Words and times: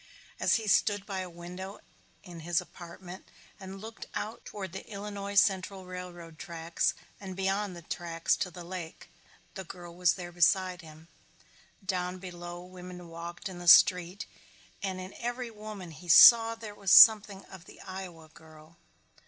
As 0.39 0.55
he 0.55 0.65
stood 0.67 1.05
by 1.05 1.19
a 1.19 1.29
window 1.29 1.77
in 2.23 2.39
his 2.39 2.59
apartment 2.59 3.29
and 3.59 3.79
looked 3.79 4.07
out 4.15 4.43
toward 4.45 4.73
the 4.73 4.83
Illinois 4.89 5.35
Central 5.35 5.85
railroad 5.85 6.39
tracks 6.39 6.95
and 7.19 7.35
beyond 7.35 7.75
the 7.75 7.83
tracks 7.83 8.35
to 8.37 8.49
the 8.49 8.63
lake, 8.63 9.11
the 9.53 9.63
girl 9.63 9.95
was 9.95 10.15
there 10.15 10.31
beside 10.31 10.81
him. 10.81 11.07
Down 11.85 12.17
below 12.17 12.63
women 12.65 13.09
walked 13.09 13.47
in 13.47 13.59
the 13.59 13.67
street 13.67 14.25
and 14.81 14.99
in 14.99 15.13
every 15.19 15.51
woman 15.51 15.91
he 15.91 16.07
saw 16.07 16.55
there 16.55 16.73
was 16.73 16.89
something 16.91 17.45
of 17.45 17.65
the 17.65 17.79
Iowa 17.81 18.27
girl. 18.29 18.77